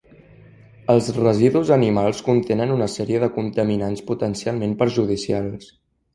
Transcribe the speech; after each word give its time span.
Els 0.93 1.09
residus 1.17 1.69
animals 1.75 2.21
contenen 2.31 2.73
una 2.77 2.89
sèrie 2.95 3.21
de 3.25 3.31
contaminants 3.37 4.03
potencialment 4.09 4.77
perjudicials. 4.83 5.71